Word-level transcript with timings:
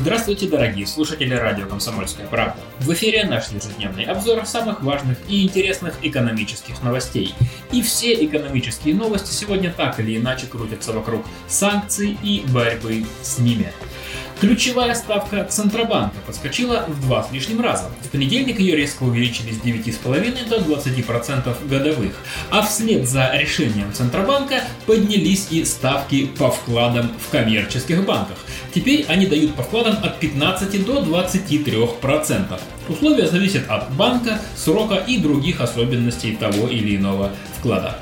Здравствуйте, 0.00 0.46
дорогие 0.46 0.86
слушатели 0.86 1.34
радио 1.34 1.66
«Комсомольская 1.66 2.28
правда». 2.28 2.60
В 2.78 2.92
эфире 2.92 3.24
наш 3.24 3.48
ежедневный 3.48 4.04
обзор 4.04 4.46
самых 4.46 4.80
важных 4.80 5.18
и 5.28 5.42
интересных 5.42 5.94
экономических 6.02 6.80
новостей. 6.84 7.34
И 7.72 7.82
все 7.82 8.14
экономические 8.24 8.94
новости 8.94 9.32
сегодня 9.32 9.72
так 9.76 9.98
или 9.98 10.16
иначе 10.16 10.46
крутятся 10.46 10.92
вокруг 10.92 11.26
санкций 11.48 12.16
и 12.22 12.44
борьбы 12.46 13.04
с 13.22 13.38
ними. 13.38 13.72
Ключевая 14.40 14.94
ставка 14.94 15.44
Центробанка 15.44 16.16
подскочила 16.24 16.84
в 16.86 17.00
два 17.00 17.24
с 17.24 17.32
лишним 17.32 17.60
раза. 17.60 17.90
В 18.04 18.08
понедельник 18.10 18.60
ее 18.60 18.76
резко 18.76 19.02
увеличили 19.02 19.50
с 19.50 19.56
9,5 19.56 20.48
до 20.48 20.58
20% 20.58 21.68
годовых. 21.68 22.12
А 22.50 22.62
вслед 22.62 23.08
за 23.08 23.32
решением 23.34 23.92
Центробанка 23.92 24.62
поднялись 24.86 25.48
и 25.50 25.64
ставки 25.64 26.26
по 26.26 26.52
вкладам 26.52 27.10
в 27.18 27.30
коммерческих 27.32 28.06
банках. 28.06 28.36
Теперь 28.72 29.04
они 29.08 29.26
дают 29.26 29.54
по 29.54 29.64
вкладам 29.64 29.96
от 30.04 30.20
15 30.20 30.84
до 30.84 31.00
23%. 31.00 32.60
Условия 32.88 33.26
зависят 33.26 33.68
от 33.68 33.92
банка, 33.94 34.40
срока 34.54 34.94
и 34.94 35.18
других 35.18 35.60
особенностей 35.60 36.36
того 36.36 36.68
или 36.68 36.94
иного 36.94 37.32
вклада. 37.58 37.98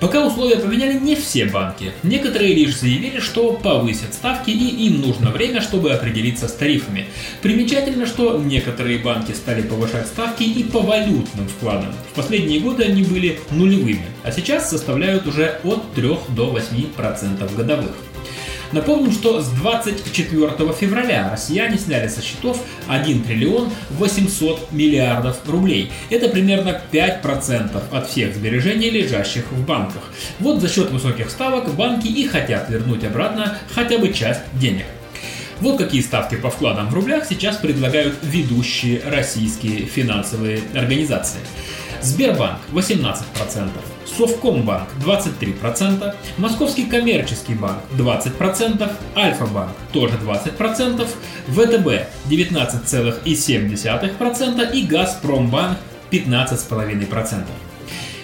Пока 0.00 0.26
условия 0.26 0.56
поменяли 0.56 0.98
не 0.98 1.14
все 1.14 1.46
банки. 1.46 1.92
Некоторые 2.02 2.54
лишь 2.54 2.78
заявили, 2.78 3.20
что 3.20 3.52
повысят 3.52 4.14
ставки 4.14 4.50
и 4.50 4.86
им 4.86 5.00
нужно 5.00 5.30
время, 5.30 5.60
чтобы 5.60 5.92
определиться 5.92 6.48
с 6.48 6.52
тарифами. 6.52 7.06
Примечательно, 7.42 8.06
что 8.06 8.38
некоторые 8.38 8.98
банки 8.98 9.32
стали 9.32 9.62
повышать 9.62 10.06
ставки 10.06 10.42
и 10.42 10.62
по 10.64 10.80
валютным 10.80 11.48
вкладам. 11.48 11.92
В 12.12 12.16
последние 12.16 12.60
годы 12.60 12.84
они 12.84 13.02
были 13.02 13.38
нулевыми, 13.50 14.06
а 14.22 14.32
сейчас 14.32 14.70
составляют 14.70 15.26
уже 15.26 15.60
от 15.64 15.94
3 15.94 16.08
до 16.36 16.56
8% 16.56 17.56
годовых. 17.56 17.92
Напомним, 18.74 19.12
что 19.12 19.40
с 19.40 19.50
24 19.50 20.72
февраля 20.72 21.30
россияне 21.30 21.78
сняли 21.78 22.08
со 22.08 22.20
счетов 22.20 22.60
1 22.88 23.22
триллион 23.22 23.70
800 23.90 24.72
миллиардов 24.72 25.36
рублей. 25.48 25.92
Это 26.10 26.28
примерно 26.28 26.80
5% 26.90 27.80
от 27.92 28.10
всех 28.10 28.34
сбережений, 28.34 28.90
лежащих 28.90 29.52
в 29.52 29.64
банках. 29.64 30.02
Вот 30.40 30.60
за 30.60 30.68
счет 30.68 30.90
высоких 30.90 31.30
ставок 31.30 31.72
банки 31.76 32.08
и 32.08 32.26
хотят 32.26 32.68
вернуть 32.68 33.04
обратно 33.04 33.56
хотя 33.72 33.98
бы 33.98 34.12
часть 34.12 34.40
денег. 34.54 34.86
Вот 35.60 35.78
какие 35.78 36.00
ставки 36.00 36.34
по 36.34 36.50
вкладам 36.50 36.88
в 36.88 36.94
рублях 36.94 37.26
сейчас 37.28 37.58
предлагают 37.58 38.16
ведущие 38.22 39.02
российские 39.06 39.86
финансовые 39.86 40.62
организации. 40.74 41.38
Сбербанк 42.04 42.60
18%, 42.72 43.70
Совкомбанк 44.04 44.88
23%, 45.04 46.14
Московский 46.36 46.84
коммерческий 46.84 47.54
банк 47.54 47.78
20%, 47.92 48.92
Альфа-банк 49.16 49.72
тоже 49.92 50.16
20%, 50.16 51.08
ВТБ 51.48 51.88
19,7% 52.30 54.72
и 54.74 54.86
Газпромбанк 54.86 55.78
15,5%. 56.10 57.44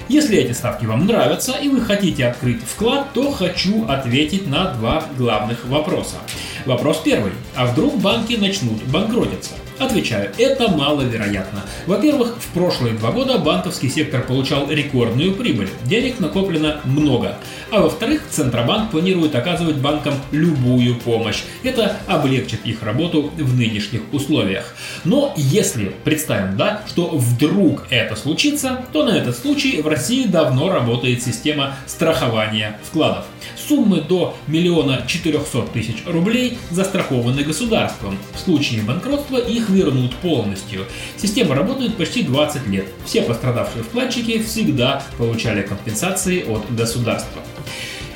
Если 0.09 0.39
эти 0.39 0.53
ставки 0.53 0.87
вам 0.87 1.07
нравятся 1.07 1.53
и 1.53 1.69
вы 1.69 1.81
хотите 1.81 2.27
открыть 2.27 2.63
вклад, 2.63 3.13
то 3.15 3.31
хочу 3.31 3.87
ответить 3.87 4.49
на 4.49 4.75
два 4.75 5.05
главных 5.17 5.65
вопроса. 5.67 6.17
Вопрос 6.67 7.01
первый. 7.05 7.33
А 7.55 7.67
вдруг 7.67 7.99
банки 7.99 8.35
начнут 8.35 8.83
банкротиться? 8.85 9.53
Отвечаю, 9.81 10.31
это 10.37 10.69
маловероятно. 10.69 11.63
Во-первых, 11.87 12.37
в 12.39 12.49
прошлые 12.53 12.93
два 12.93 13.13
года 13.13 13.39
банковский 13.39 13.89
сектор 13.89 14.21
получал 14.21 14.71
рекордную 14.71 15.33
прибыль, 15.33 15.71
денег 15.85 16.21
накоплено 16.21 16.83
много. 16.85 17.39
А 17.71 17.81
во-вторых, 17.81 18.21
Центробанк 18.29 18.91
планирует 18.91 19.35
оказывать 19.35 19.77
банкам 19.77 20.13
любую 20.33 20.97
помощь. 20.97 21.39
Это 21.63 21.97
облегчит 22.07 22.67
их 22.67 22.83
работу 22.83 23.33
в 23.35 23.57
нынешних 23.57 24.03
условиях. 24.13 24.75
Но 25.05 25.33
если 25.37 25.95
представим, 26.05 26.59
да, 26.59 26.83
что 26.87 27.09
вдруг 27.17 27.85
это 27.89 28.17
случится, 28.17 28.85
то 28.93 29.03
на 29.05 29.17
этот 29.17 29.39
случай 29.39 29.81
в 29.81 29.89
России 29.89 30.27
давно 30.27 30.71
работает 30.71 31.23
система 31.23 31.77
страхования 31.87 32.79
вкладов. 32.83 33.25
Суммы 33.57 34.03
до 34.03 34.37
миллиона 34.47 35.05
четырехсот 35.07 35.73
тысяч 35.73 36.03
рублей 36.05 36.50
застрахованы 36.71 37.43
государством. 37.43 38.19
В 38.35 38.39
случае 38.39 38.83
банкротства 38.83 39.37
их 39.37 39.69
вернут 39.69 40.15
полностью. 40.17 40.87
Система 41.17 41.55
работает 41.55 41.97
почти 41.97 42.23
20 42.23 42.67
лет. 42.69 42.87
Все 43.05 43.23
пострадавшие 43.23 43.83
вкладчики 43.85 44.43
всегда 44.43 45.03
получали 45.19 45.63
компенсации 45.63 46.45
от 46.45 46.75
государства. 46.75 47.43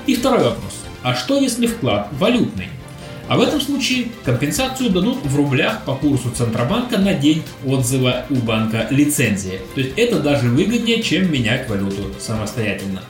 И 0.07 0.15
второй 0.15 0.45
вопрос. 0.45 0.73
А 1.03 1.15
что 1.15 1.39
если 1.39 1.67
вклад 1.67 2.09
валютный? 2.13 2.69
А 3.27 3.39
в 3.39 3.41
этом 3.41 3.61
случае 3.61 4.09
компенсацию 4.23 4.91
дадут 4.91 5.25
в 5.25 5.37
рублях 5.37 5.85
по 5.85 5.95
курсу 5.95 6.31
Центробанка 6.31 6.99
на 6.99 7.15
день 7.15 7.43
отзыва 7.65 8.27
у 8.29 8.35
банка 8.35 8.87
лицензии. 8.91 9.61
То 9.75 9.81
есть 9.81 9.95
это 9.97 10.21
даже 10.21 10.49
выгоднее, 10.49 11.03
чем 11.03 11.33
менять 11.33 11.69
валюту 11.69 12.13
самостоятельно. 12.21 13.01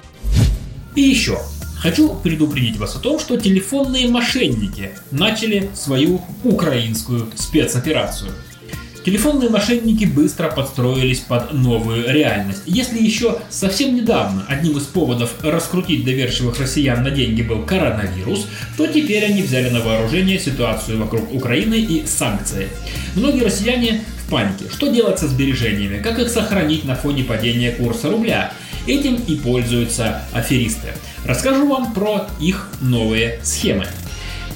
И 0.94 1.02
еще. 1.02 1.38
Хочу 1.84 2.14
предупредить 2.14 2.78
вас 2.78 2.96
о 2.96 2.98
том, 2.98 3.18
что 3.20 3.36
телефонные 3.36 4.08
мошенники 4.08 4.92
начали 5.10 5.68
свою 5.74 6.22
украинскую 6.42 7.26
спецоперацию. 7.36 8.30
Телефонные 9.04 9.50
мошенники 9.50 10.06
быстро 10.06 10.48
подстроились 10.48 11.20
под 11.20 11.52
новую 11.52 12.10
реальность. 12.10 12.62
Если 12.64 13.02
еще 13.02 13.36
совсем 13.50 13.94
недавно 13.94 14.46
одним 14.48 14.78
из 14.78 14.84
поводов 14.84 15.34
раскрутить 15.42 16.06
доверчивых 16.06 16.58
россиян 16.58 17.02
на 17.02 17.10
деньги 17.10 17.42
был 17.42 17.66
коронавирус, 17.66 18.46
то 18.78 18.86
теперь 18.86 19.26
они 19.26 19.42
взяли 19.42 19.68
на 19.68 19.80
вооружение 19.80 20.38
ситуацию 20.38 20.98
вокруг 20.98 21.34
Украины 21.34 21.74
и 21.74 22.06
санкции. 22.06 22.68
Многие 23.14 23.44
россияне 23.44 24.04
в 24.24 24.30
панике. 24.30 24.70
Что 24.72 24.86
делать 24.86 25.18
со 25.18 25.28
сбережениями? 25.28 26.02
Как 26.02 26.18
их 26.18 26.30
сохранить 26.30 26.86
на 26.86 26.94
фоне 26.94 27.24
падения 27.24 27.72
курса 27.72 28.08
рубля? 28.08 28.54
Этим 28.86 29.16
и 29.16 29.36
пользуются 29.36 30.22
аферисты. 30.32 30.88
Расскажу 31.24 31.66
вам 31.68 31.94
про 31.94 32.26
их 32.40 32.68
новые 32.80 33.40
схемы. 33.42 33.86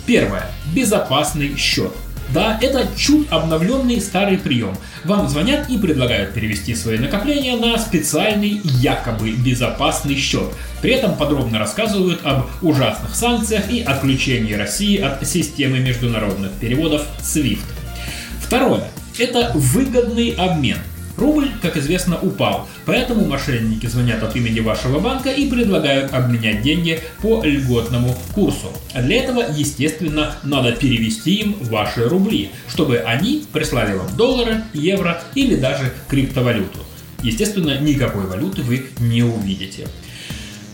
Первое. 0.06 0.46
Безопасный 0.74 1.56
счет. 1.56 1.92
Да, 2.32 2.58
это 2.60 2.86
чуть 2.96 3.26
обновленный 3.30 4.00
старый 4.02 4.36
прием. 4.36 4.76
Вам 5.04 5.28
звонят 5.28 5.70
и 5.70 5.78
предлагают 5.78 6.34
перевести 6.34 6.74
свои 6.74 6.98
накопления 6.98 7.56
на 7.56 7.78
специальный 7.78 8.60
якобы 8.64 9.30
безопасный 9.30 10.16
счет. 10.16 10.52
При 10.82 10.92
этом 10.92 11.16
подробно 11.16 11.58
рассказывают 11.58 12.20
об 12.24 12.46
ужасных 12.60 13.14
санкциях 13.14 13.70
и 13.70 13.80
отключении 13.80 14.52
России 14.52 15.00
от 15.00 15.26
системы 15.26 15.78
международных 15.78 16.52
переводов 16.52 17.06
SWIFT. 17.22 17.64
Второе. 18.42 18.84
Это 19.18 19.52
выгодный 19.54 20.30
обмен. 20.32 20.78
Рубль, 21.18 21.50
как 21.60 21.76
известно, 21.76 22.16
упал, 22.20 22.68
поэтому 22.86 23.26
мошенники 23.26 23.86
звонят 23.86 24.22
от 24.22 24.36
имени 24.36 24.60
вашего 24.60 25.00
банка 25.00 25.30
и 25.30 25.50
предлагают 25.50 26.14
обменять 26.14 26.62
деньги 26.62 27.00
по 27.20 27.42
льготному 27.44 28.16
курсу. 28.34 28.72
Для 28.94 29.24
этого, 29.24 29.44
естественно, 29.52 30.36
надо 30.44 30.72
перевести 30.72 31.34
им 31.34 31.56
ваши 31.62 32.08
рубли, 32.08 32.50
чтобы 32.68 32.98
они 32.98 33.44
прислали 33.52 33.94
вам 33.94 34.16
доллары, 34.16 34.62
евро 34.72 35.20
или 35.34 35.56
даже 35.56 35.92
криптовалюту. 36.08 36.78
Естественно, 37.24 37.80
никакой 37.80 38.26
валюты 38.26 38.62
вы 38.62 38.86
не 39.00 39.24
увидите. 39.24 39.88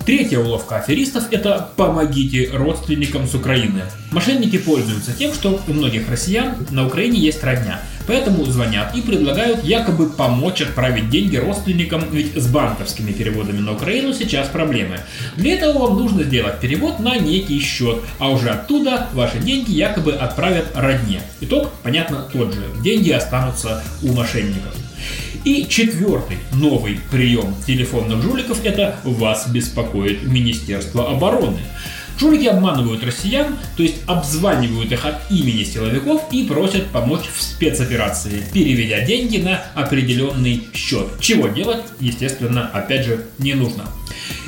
Третья 0.06 0.38
уловка 0.38 0.76
аферистов– 0.76 1.24
это 1.30 1.70
«помогите 1.76 2.50
родственникам 2.52 3.26
с 3.26 3.34
Украины». 3.34 3.84
Мошенники 4.12 4.58
пользуются 4.58 5.14
тем, 5.14 5.32
что 5.32 5.62
у 5.66 5.72
многих 5.72 6.10
россиян 6.10 6.56
на 6.70 6.86
Украине 6.86 7.18
есть 7.18 7.42
родня, 7.42 7.80
поэтому 8.06 8.44
звонят 8.44 8.94
и 8.94 9.00
предлагают 9.00 9.64
якобы 9.64 10.10
помочь 10.10 10.60
отправить 10.60 11.08
деньги 11.08 11.36
родственникам, 11.36 12.04
ведь 12.12 12.36
с 12.36 12.46
банковскими 12.48 13.12
переводами 13.12 13.60
на 13.60 13.72
Украину 13.72 14.12
сейчас 14.12 14.48
проблемы. 14.48 15.00
Для 15.36 15.54
этого 15.54 15.86
вам 15.86 15.96
нужно 15.96 16.22
сделать 16.22 16.60
перевод 16.60 17.00
на 17.00 17.16
некий 17.16 17.58
счет, 17.60 18.02
а 18.18 18.28
уже 18.28 18.50
оттуда 18.50 19.08
ваши 19.14 19.38
деньги 19.38 19.72
якобы 19.72 20.12
отправят 20.12 20.66
родне. 20.74 21.22
Итог, 21.40 21.70
понятно, 21.82 22.28
тот 22.30 22.52
же. 22.52 22.60
Деньги 22.82 23.10
останутся 23.10 23.82
у 24.02 24.12
мошенников. 24.12 24.74
И 25.44 25.66
четвертый 25.68 26.38
новый 26.52 26.98
прием 27.10 27.54
телефонных 27.66 28.22
жуликов– 28.22 28.62
это 28.64 28.98
«Вас 29.04 29.48
беспокоит 29.48 30.22
Министерство 30.24 31.10
обороны». 31.10 31.60
Жулики 32.18 32.46
обманывают 32.46 33.02
россиян, 33.02 33.58
то 33.76 33.82
есть 33.82 33.96
обзванивают 34.06 34.92
их 34.92 35.04
от 35.04 35.30
имени 35.30 35.64
силовиков 35.64 36.22
и 36.30 36.44
просят 36.44 36.86
помочь 36.86 37.24
в 37.34 37.42
спецоперации, 37.42 38.44
переведя 38.52 39.00
деньги 39.00 39.38
на 39.38 39.64
определенный 39.74 40.62
счет. 40.72 41.08
Чего 41.20 41.48
делать, 41.48 41.82
естественно, 41.98 42.70
опять 42.72 43.04
же, 43.04 43.24
не 43.38 43.54
нужно. 43.54 43.88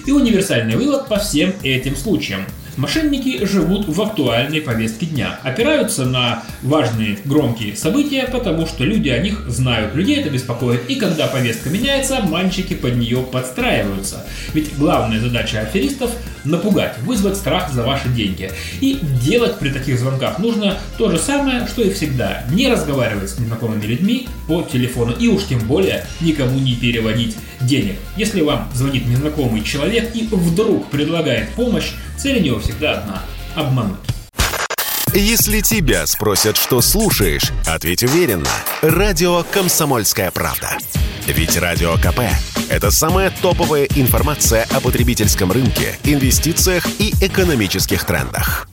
И 0.06 0.12
универсальный 0.12 0.76
вывод 0.76 1.08
по 1.08 1.18
всем 1.18 1.52
этим 1.64 1.96
случаям. 1.96 2.46
Мошенники 2.76 3.44
живут 3.44 3.88
в 3.88 4.02
актуальной 4.02 4.60
повестке 4.60 5.06
дня, 5.06 5.40
опираются 5.42 6.04
на 6.04 6.42
важные 6.62 7.18
громкие 7.24 7.74
события, 7.74 8.28
потому 8.30 8.66
что 8.66 8.84
люди 8.84 9.08
о 9.08 9.18
них 9.18 9.48
знают, 9.48 9.94
людей 9.94 10.20
это 10.20 10.28
беспокоит, 10.28 10.88
и 10.90 10.96
когда 10.96 11.26
повестка 11.26 11.70
меняется, 11.70 12.20
мальчики 12.20 12.74
под 12.74 12.96
нее 12.96 13.18
подстраиваются. 13.18 14.26
Ведь 14.52 14.76
главная 14.76 15.20
задача 15.20 15.60
аферистов– 15.60 16.10
напугать, 16.46 16.98
вызвать 17.02 17.36
страх 17.36 17.72
за 17.72 17.82
ваши 17.82 18.08
деньги. 18.08 18.50
И 18.80 18.98
делать 19.22 19.58
при 19.58 19.70
таких 19.70 19.98
звонках 19.98 20.38
нужно 20.38 20.78
то 20.96 21.10
же 21.10 21.18
самое, 21.18 21.66
что 21.66 21.82
и 21.82 21.90
всегда. 21.90 22.44
Не 22.52 22.68
разговаривать 22.68 23.30
с 23.30 23.38
незнакомыми 23.38 23.84
людьми 23.84 24.28
по 24.46 24.62
телефону 24.62 25.12
и 25.18 25.28
уж 25.28 25.44
тем 25.44 25.60
более 25.60 26.06
никому 26.20 26.58
не 26.58 26.74
переводить 26.74 27.36
денег. 27.60 27.96
Если 28.16 28.40
вам 28.42 28.68
звонит 28.74 29.06
незнакомый 29.06 29.62
человек 29.62 30.14
и 30.14 30.28
вдруг 30.30 30.88
предлагает 30.90 31.50
помощь, 31.50 31.92
цель 32.16 32.38
у 32.38 32.42
него 32.42 32.60
всегда 32.66 32.98
одна– 32.98 33.22
обмануть. 33.54 33.96
Если 35.14 35.60
тебя 35.60 36.06
спросят, 36.06 36.56
что 36.56 36.80
слушаешь, 36.80 37.52
ответь 37.64 38.02
уверенно. 38.02 38.50
Радио 38.82 39.44
«Комсомольская 39.44 40.30
правда». 40.30 40.76
Ведь 41.26 41.56
Радио 41.56 41.94
КП– 41.96 42.20
это 42.68 42.90
самая 42.90 43.30
топовая 43.30 43.84
информация 43.94 44.66
о 44.72 44.80
потребительском 44.80 45.52
рынке, 45.52 45.98
инвестициях 46.04 46.86
и 46.98 47.14
экономических 47.20 48.04
трендах. 48.04 48.68